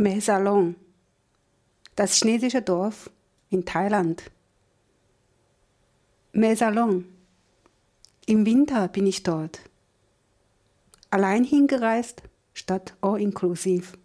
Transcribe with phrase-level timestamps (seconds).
[0.00, 0.76] Mesalong,
[1.96, 3.10] das chinesische Dorf
[3.50, 4.30] in Thailand.
[6.30, 7.04] Mesalong,
[8.24, 9.58] im Winter bin ich dort.
[11.10, 12.22] Allein hingereist
[12.54, 13.98] statt all-inklusiv.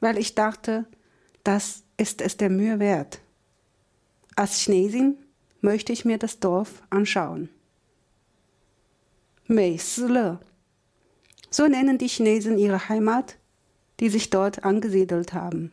[0.00, 0.84] Weil ich dachte,
[1.44, 3.20] das ist es der Mühe wert.
[4.34, 5.16] Als Chinesin
[5.60, 7.50] möchte ich mir das Dorf anschauen.
[9.46, 10.40] Mei Le.
[11.50, 13.38] So nennen die Chinesen ihre Heimat,
[14.00, 15.72] die sich dort angesiedelt haben.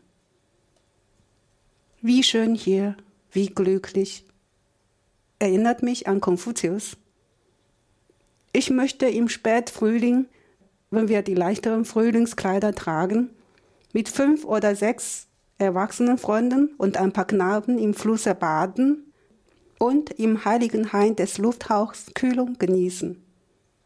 [2.01, 2.97] Wie schön hier,
[3.31, 4.25] wie glücklich.
[5.39, 6.97] Erinnert mich an Konfuzius.
[8.51, 10.25] Ich möchte im Spätfrühling,
[10.91, 13.29] wenn wir die leichteren Frühlingskleider tragen,
[13.93, 15.27] mit fünf oder sechs
[15.57, 19.11] erwachsenen Freunden und ein paar Knaben im Flusse baden
[19.79, 23.21] und im heiligen Hain des Lufthauchs Kühlung genießen.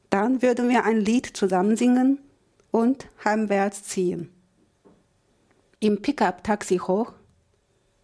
[0.10, 2.20] Dann würden wir ein Lied zusammen singen
[2.77, 4.31] und heimwärts ziehen.
[5.80, 7.12] Im Pickup-Taxi hoch,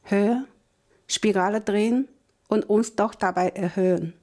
[0.02, 0.46] höher,
[1.06, 2.08] Spirale drehen
[2.48, 4.14] und uns doch dabei erhöhen.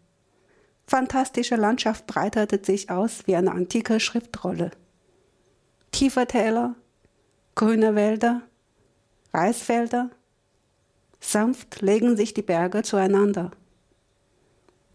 [0.88, 4.72] Fantastische Landschaft breitete sich aus wie eine antike Schriftrolle.
[5.92, 6.75] Tiefe Täler,
[7.55, 8.42] grüne Wälder,
[9.32, 10.10] Reisfelder,
[11.20, 13.53] sanft legen sich die Berge zueinander.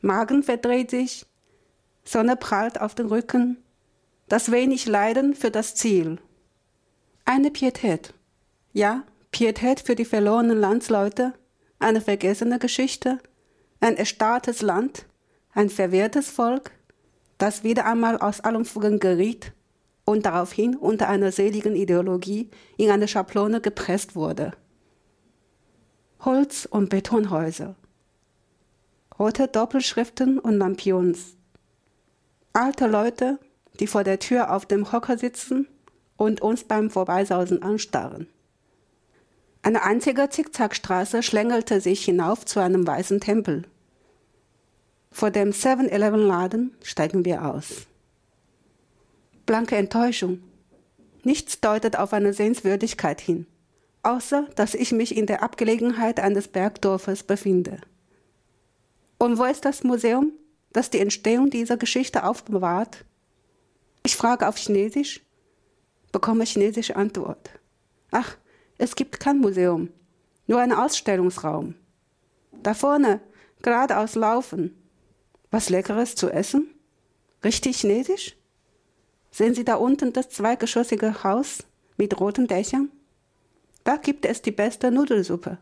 [0.02, 1.25] Magen verdreht sich,
[2.03, 3.63] Sonne prallt auf den Rücken,
[4.27, 6.17] das wenig Leiden für das Ziel.
[7.25, 8.13] Eine Pietät.
[8.73, 11.33] Ja, Pietät für die verlorenen Landsleute,
[11.79, 13.19] eine vergessene Geschichte,
[13.79, 15.05] ein erstarrtes Land,
[15.53, 16.71] ein verwehrtes Volk,
[17.37, 19.53] das wieder einmal aus allen Fugen geriet
[20.05, 24.53] und daraufhin unter einer seligen Ideologie in eine Schablone gepresst wurde.
[26.21, 27.75] Holz- und Betonhäuser,
[29.19, 31.35] rote Doppelschriften und Lampions,
[32.53, 33.39] alte Leute,
[33.79, 35.67] die vor der Tür auf dem Hocker sitzen
[36.17, 38.27] und uns beim Vorbeisausen anstarren.
[39.61, 43.63] Eine einzige Zickzackstraße schlängelte sich hinauf zu einem weißen Tempel.
[45.11, 47.87] Vor dem 7-Eleven-Laden steigen wir aus.
[49.45, 50.39] Blanke Enttäuschung.
[51.23, 53.47] Nichts deutet auf eine Sehenswürdigkeit hin,
[54.03, 57.80] außer dass ich mich in der Abgelegenheit eines Bergdorfes befinde.
[59.17, 60.31] Und wo ist das Museum,
[60.73, 63.05] das die Entstehung dieser Geschichte aufbewahrt?
[64.05, 65.26] Ich frage auf Chinesisch,
[66.11, 67.49] bekomme chinesische Antwort.
[68.11, 68.38] Ach,
[68.77, 69.89] es gibt kein Museum,
[70.45, 71.73] nur einen Ausstellungsraum.
[72.52, 73.20] Da vorne,
[73.64, 74.80] geradeaus laufen.
[75.49, 76.67] Was Leckeres zu essen?
[77.44, 78.36] Richtig chinesisch?
[79.32, 81.64] Sehen Sie da unten das zweigeschossige Haus
[81.98, 82.92] mit roten Dächern?
[83.86, 85.58] Da gibt es die beste Nudelsuppe.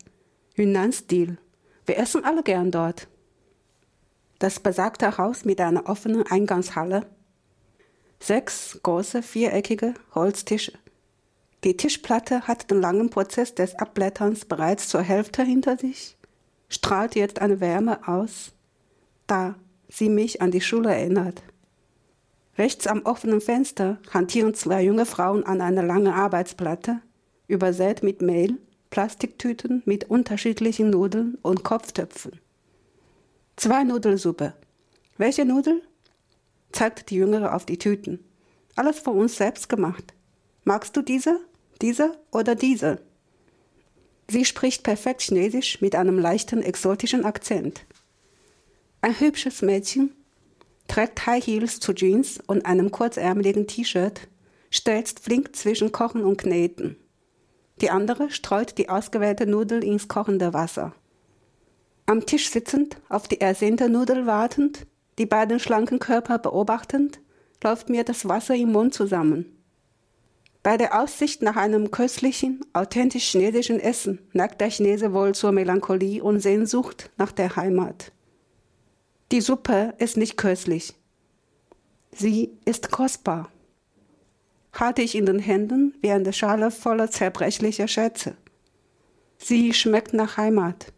[0.55, 1.37] Yunnan-Stil.
[1.85, 3.07] Wir essen alle gern dort.
[4.39, 7.05] Das besagte Haus mit einer offenen Eingangshalle.
[8.23, 10.73] Sechs große viereckige Holztische
[11.63, 16.17] die Tischplatte hat den langen Prozess des Abblätterns bereits zur Hälfte hinter sich,
[16.67, 18.51] strahlt jetzt eine Wärme aus,
[19.27, 19.55] da
[19.87, 21.41] sie mich an die Schule erinnert.
[22.57, 26.99] Rechts am offenen Fenster hantieren zwei junge Frauen an einer langen Arbeitsplatte,
[27.47, 28.57] übersät mit Mehl,
[28.89, 32.41] Plastiktüten mit unterschiedlichen Nudeln und Kopftöpfen.
[33.55, 34.53] Zwei Nudelsuppe.
[35.17, 35.81] Welche Nudel?
[36.73, 38.19] Zeigt die Jüngere auf die Tüten.
[38.75, 40.13] Alles von uns selbst gemacht.
[40.63, 41.39] Magst du diese?
[41.81, 43.01] Diese oder diese?
[44.29, 47.85] Sie spricht perfekt Chinesisch mit einem leichten exotischen Akzent.
[49.01, 50.15] Ein hübsches Mädchen
[50.87, 54.27] trägt High Heels zu Jeans und einem kurzärmeligen T-Shirt,
[54.69, 56.97] stelzt flink zwischen Kochen und Kneten.
[57.81, 60.93] Die andere streut die ausgewählte Nudel ins kochende Wasser.
[62.05, 64.85] Am Tisch sitzend, auf die ersehnte Nudel wartend,
[65.17, 67.19] die beiden schlanken Körper beobachtend,
[67.63, 69.45] läuft mir das Wasser im Mund zusammen.
[70.63, 76.23] Bei der Aussicht nach einem köstlichen, authentisch chinesischen Essen neigt der Chinese wohl zur Melancholie
[76.23, 78.13] und Sehnsucht nach der Heimat.
[79.33, 80.93] Die Suppe ist nicht köstlich.
[82.11, 83.49] Sie ist kostbar.
[84.73, 88.35] Halte ich in den Händen wie eine Schale voller zerbrechlicher Schätze.
[89.37, 90.93] Sie schmeckt nach Heimat,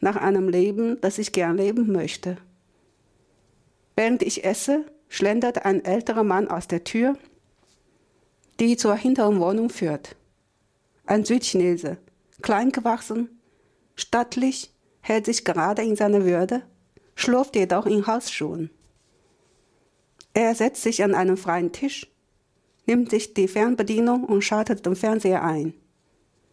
[0.00, 2.38] nach einem Leben, das ich gern leben möchte.
[3.98, 7.16] Während ich esse, schlendert ein älterer Mann aus der Tür
[8.60, 10.14] die zur hinteren Wohnung führt.
[11.04, 11.98] Ein Südchinese,
[12.42, 13.40] klein gewachsen,
[13.96, 16.62] stattlich, hält sich gerade in seiner Würde,
[17.14, 18.70] schlurft jedoch in Hausschuhen.
[20.34, 22.06] Er setzt sich an einen freien Tisch,
[22.86, 25.74] nimmt sich die Fernbedienung und schaltet den Fernseher ein.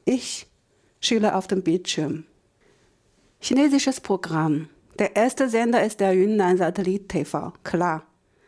[0.06, 0.48] Ich
[1.00, 2.26] schiele auf dem Bildschirm.
[3.40, 4.70] Chinesisches Programm.
[4.98, 7.52] Der erste Sender ist der Yunnan Satellit TV.
[7.64, 8.04] Klar.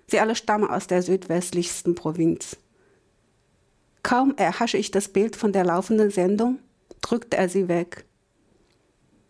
[0.09, 2.55] Sie alle stammen aus der südwestlichsten Provinz.
[4.01, 6.59] Kaum erhasche ich das Bild von der laufenden Sendung,
[7.01, 8.05] drückt er sie weg.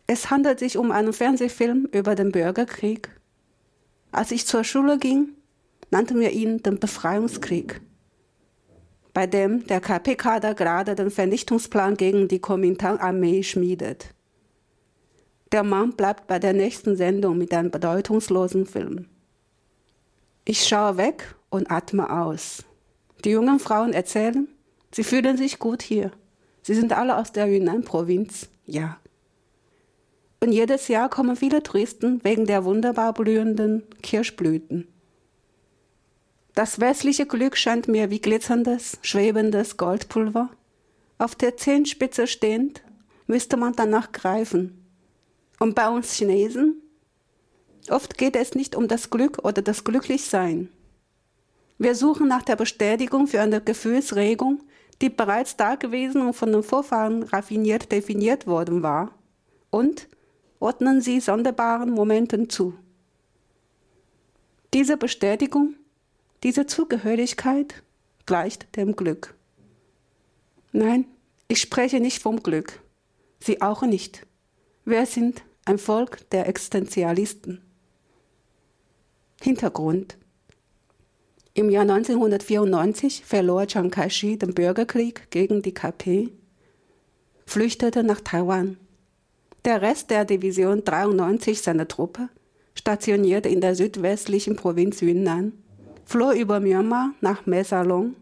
[0.05, 3.09] Es handelt sich um einen Fernsehfilm über den Bürgerkrieg.
[4.11, 5.29] Als ich zur Schule ging,
[5.89, 7.81] nannten wir ihn den Befreiungskrieg,
[9.13, 14.13] bei dem der KP-Kader gerade den Vernichtungsplan gegen die Kuomintang-Armee schmiedet.
[15.57, 19.07] Der Mann bleibt bei der nächsten Sendung mit einem bedeutungslosen Film.
[20.45, 22.63] Ich schaue weg und atme aus.
[23.25, 24.47] Die jungen Frauen erzählen,
[24.93, 26.11] Sie fühlen sich gut hier.
[26.61, 28.99] Sie sind alle aus der Yunnan-Provinz, ja.
[30.41, 34.87] Und jedes Jahr kommen viele Touristen wegen der wunderbar blühenden Kirschblüten.
[36.53, 40.51] Das westliche Glück scheint mir wie glitzerndes, schwebendes Goldpulver.
[41.17, 42.83] Auf der Zehenspitze stehend
[43.25, 44.83] müsste man danach greifen.
[45.59, 46.81] Und bei uns Chinesen?
[47.89, 50.69] Oft geht es nicht um das Glück oder das Glücklichsein.
[51.77, 54.63] Wir suchen nach der Bestätigung für eine Gefühlsregung,
[55.01, 59.11] die bereits da gewesen und von den Vorfahren raffiniert definiert worden war,
[59.69, 60.07] und
[60.59, 62.73] ordnen sie sonderbaren Momenten zu.
[64.73, 65.75] Diese Bestätigung,
[66.43, 67.83] diese Zugehörigkeit
[68.25, 69.35] gleicht dem Glück.
[70.71, 71.05] Nein,
[71.47, 72.81] ich spreche nicht vom Glück.
[73.39, 74.25] Sie auch nicht.
[74.89, 77.61] Wir sind ein Volk der Existenzialisten.
[79.41, 80.17] Hintergrund
[81.53, 86.29] im Jahr 1994 verlor Chiang Kai-shek den Bürgerkrieg gegen die KP,
[87.45, 88.77] flüchtete nach Taiwan.
[89.65, 92.29] Der Rest der Division 93 seiner Truppe,
[92.73, 95.51] stationiert in der südwestlichen Provinz Yunnan,
[96.05, 98.15] floh über Myanmar nach Mesalong.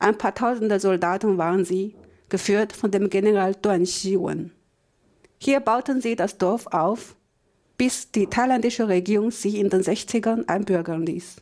[0.00, 1.94] Ein paar tausende Soldaten waren sie,
[2.28, 4.50] geführt von dem General Duan Xiwen.
[5.39, 7.15] Hier bauten sie das Dorf auf,
[7.77, 11.37] bis die thailändische Regierung sie in den 60ern einbürgern ließ.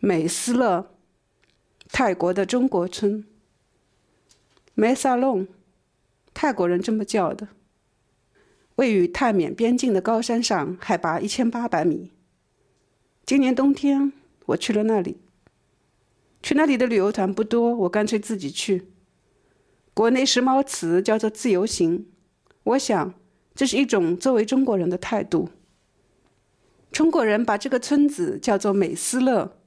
[0.00, 0.86] 美斯乐，
[1.90, 3.24] 泰国的中国村。
[4.74, 5.48] 梅萨隆，
[6.32, 7.48] 泰国人这么叫的。
[8.76, 12.12] 位于泰缅边境的高山上，海拔一千八百米。
[13.26, 14.12] 今年冬天
[14.46, 15.18] 我去了那里。
[16.40, 18.86] 去那里的旅游团不多，我干脆自己去。
[19.93, 22.07] 国内时髦词叫做自由行，
[22.63, 23.13] 我想
[23.53, 25.49] 这是一种作为中国人的态度。
[26.91, 29.57] 中国人把这个村子叫做美斯乐。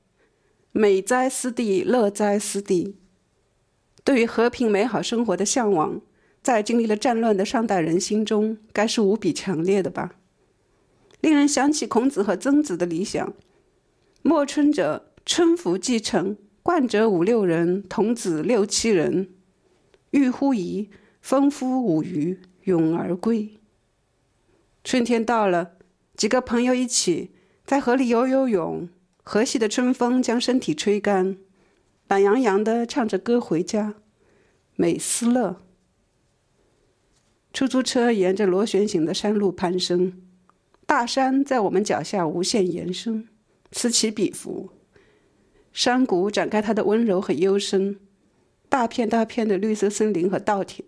[0.73, 2.97] 美哉斯地，乐哉斯地。
[4.05, 6.01] 对于和平美好生活的向往，
[6.43, 10.17] 在经历了战乱的上代人心中，该是无比强烈的吧？
[11.21, 13.33] 令人想起孔子和曾子的理想：
[14.23, 19.31] 莫春者，春服既成，冠者五六人，童子六七人，
[20.17, 20.89] 欲乎沂，
[21.21, 23.59] 风夫舞鱼，咏而归。
[24.83, 25.73] 春天到了，
[26.17, 27.33] 几个朋友一起
[27.67, 28.89] 在河里游游泳。
[29.23, 31.37] 和煦的春风将身体吹干，
[32.07, 33.97] 懒洋洋的唱着歌回家，
[34.77, 35.61] 美斯乐。
[37.53, 40.23] 出租车沿着螺旋形的山路攀升，
[40.87, 43.29] 大山在我们脚下无限延伸，
[43.73, 44.71] 此起彼伏。
[45.73, 47.99] 山谷展开它的温柔和幽深，
[48.69, 50.85] 大片大片的绿色森林和稻田，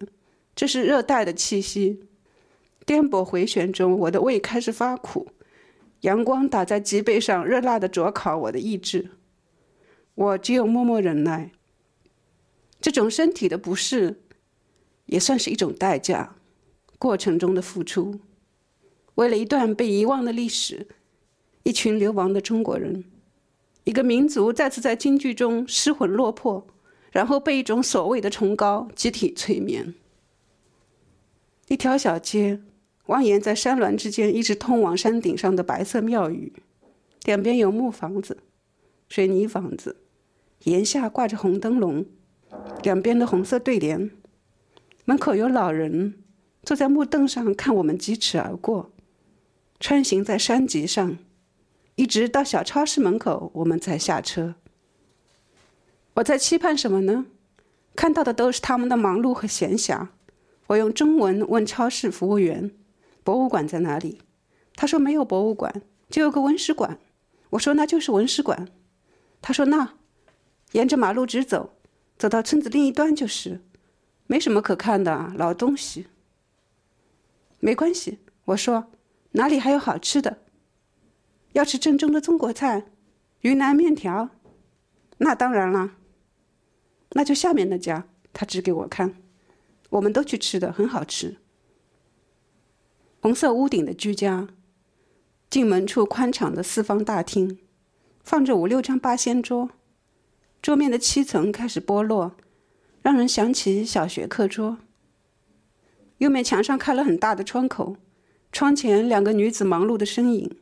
[0.55, 2.01] 这是热带的气息。
[2.85, 5.29] 颠簸回旋中，我的胃开始发苦。
[6.03, 9.11] 阳光打在脊背上，热辣的灼烤我的意志。
[10.15, 11.51] 我只有默默忍耐。
[12.81, 14.21] 这种身体的不适，
[15.07, 16.37] 也算是一种代价，
[16.99, 18.21] 过程中的付出。
[19.17, 20.87] 为了一段被遗忘的历史，
[21.65, 23.05] 一群流亡的中国人，
[23.85, 26.67] 一个民族再次在京剧中失魂落魄，
[27.19, 29.93] 然后被一种所谓的崇高集体催眠。
[31.67, 32.61] 一条小街。
[33.07, 36.53] 蜿蜒在山峦之间，一直通往山顶上的白色庙宇，
[37.25, 38.43] 两边有木房子、
[39.09, 39.97] 水泥房子，
[40.65, 42.05] 檐下挂着红灯笼，
[42.83, 44.11] 两边的红色对联。
[45.07, 46.23] 门口有老人
[46.63, 48.93] 坐在木凳上看我们疾驰而过，
[49.81, 51.17] 穿行在山脊上，
[51.95, 54.57] 一直到小超市门口，我们才下车。
[56.19, 57.27] 我在期盼什么呢？
[57.95, 60.09] 看到的都是他们的忙碌和闲暇。
[60.67, 62.73] 我用中文问超市服务员。
[63.23, 64.23] 博物馆在哪里？
[64.75, 66.99] 他说没有博物馆，就有个文史馆。
[67.51, 68.69] 我说那就是文史馆。
[69.41, 69.95] 他说那，
[70.73, 71.75] 沿着马路直走，
[72.17, 73.61] 走到村子另一端就是，
[74.27, 76.07] 没什么可看的老东西。
[77.61, 78.91] 没关系，我说
[79.33, 80.39] 哪里还有好吃的？
[81.53, 82.87] 要吃正宗的中国菜，
[83.43, 84.31] 云南面条。
[85.19, 85.97] 那当然啦，
[87.11, 88.07] 那就下面那家。
[88.33, 89.15] 他指给我看，
[89.91, 91.39] 我们都去吃的，很好吃。
[93.21, 94.47] 红色屋顶的居家，
[95.51, 97.59] 进门处宽敞的四方大厅，
[98.23, 99.71] 放着五六张八仙桌，
[100.63, 102.37] 桌面的漆层开始剥落，
[103.03, 104.79] 让人想起小学课桌。
[106.19, 107.97] 右面墙上开了很大的窗口，
[108.53, 110.57] 窗前两个女子忙碌的身影。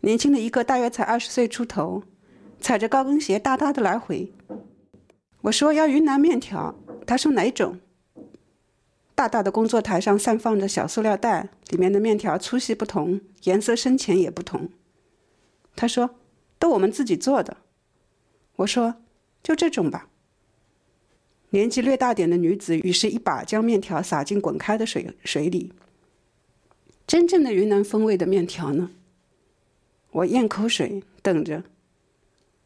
[0.00, 2.02] 年轻的一个大约才二十岁出头，
[2.60, 4.30] 踩着高跟鞋哒哒的来回。
[5.46, 6.74] 我说要云南面条，
[7.06, 7.78] 他说哪种？
[9.14, 14.68] 大大的工作台上散放着小塑料袋，里面的面条粗细不同，颜色深浅也不同。
[15.76, 16.16] 他说
[16.58, 17.58] ：“都我们自己做的。”
[18.56, 18.96] 我说
[19.40, 20.08] ：“就这种吧。”
[21.50, 25.72] 年纪略大点的女子于是一把将面条撒进滚开的水水里。
[27.06, 28.90] 真正的云南风味的面条呢？
[30.10, 31.62] 我咽口水，等着。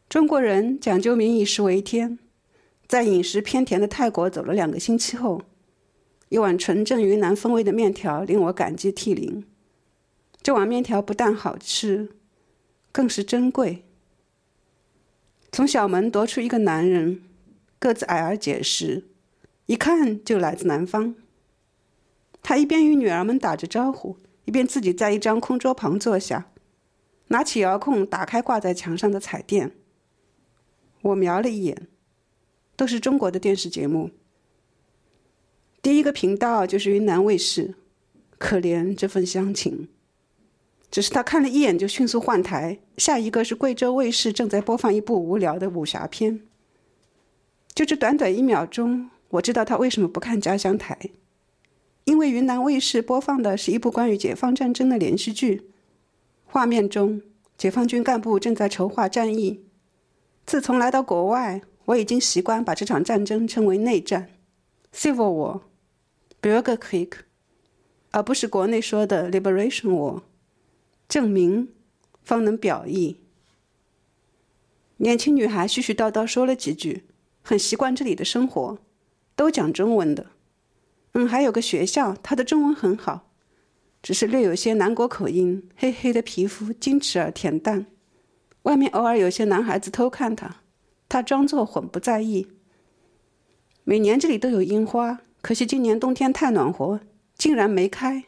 [0.09, 2.17] 中国人讲究民以食为天，
[2.91, 5.43] 在饮食偏甜的泰国走了两个星期后。
[6.27, 9.45] 一碗纯正云南风味的面条令我感激涕零。
[10.41, 12.09] 这碗面条不但好吃，
[12.91, 13.85] 更是珍贵。
[15.53, 17.23] 从小门踱出一个男人，
[17.79, 19.05] 个子矮而结实，
[19.67, 21.15] 一看就来自南方。
[22.43, 26.51] 他一边与女儿们打着招呼，一边自己在一张空桌旁坐下，
[27.29, 29.71] 拿起遥控打开挂在墙上的彩电。
[31.03, 31.87] 我瞄了一眼，
[32.81, 34.09] 都是中国的电视节目。
[35.83, 37.75] 第一个频道就是云南卫视，
[38.39, 39.87] 可怜这份乡情。
[40.89, 46.41] 只是他看了一眼就迅速换台，下一个是贵州卫视正在播放一部无聊的武侠片。
[47.75, 50.97] 就这短短一秒钟，我知道他为什么不看家乡台，
[52.05, 55.69] 因为云南卫视播放的是一部关于解放战争的连续剧。
[56.45, 57.21] 画面中，
[57.55, 59.67] 解放军干部正在筹划战役。
[60.47, 61.61] 自从来到国外，
[61.91, 64.29] 我已经习惯把这场战争称为内战
[64.93, 65.61] （Civil War）。
[66.41, 67.11] Bürgerkrieg，
[68.11, 70.21] 而不是国内说的 Liberation War，
[71.07, 71.69] 证明
[72.23, 73.17] 方能表意。
[74.97, 77.03] 年轻女孩絮絮叨叨说了几句，
[77.41, 78.79] 很习惯这里的生活，
[79.35, 80.27] 都讲中文的。
[81.13, 83.29] 嗯，还有个学校，她的中文很好，
[84.01, 87.85] 只是略有些南国口音，黑黑的皮肤，矜持而恬淡。
[88.63, 90.60] 外面偶尔有些男孩子偷看她，
[91.11, 92.47] 他装作很不在意。
[93.83, 95.19] 每年这里都有樱花。
[95.41, 97.01] 可惜今年冬天太暖和，
[97.35, 98.23] 竟然没开。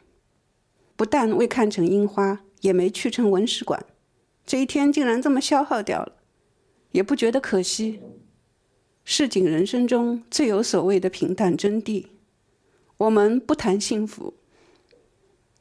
[0.97, 3.85] 不但未看成樱花，也没去成文史馆。
[4.45, 6.15] 这一天竟然这么消耗掉了，
[6.91, 8.01] 也不觉得可惜。
[9.05, 12.07] 市井人生中最有所谓的平淡真谛。
[12.97, 14.33] 我们不谈幸福，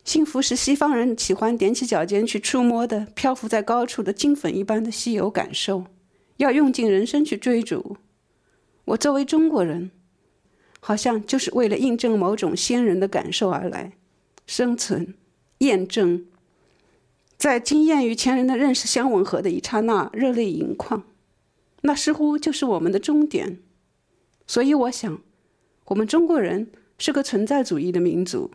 [0.02, 5.84] 幸福是西方人喜欢踮起脚尖去触摸的，漂浮在高处的金粉一般的稀有感受，
[6.42, 7.96] 要用尽人生去追逐。
[8.84, 9.90] 我作为中国人。
[10.84, 13.92] 好像就是为了印证某种先人的感受而来，
[14.48, 15.14] 生存、
[15.58, 16.26] 验证，
[17.36, 21.04] 在经验与前人的认识相吻合的一刹那，热泪盈眶，
[21.82, 23.60] 那似乎就是我们的终点。
[24.48, 25.22] 所以，我想，
[25.84, 28.50] 我们中国人是个存在主义的民族。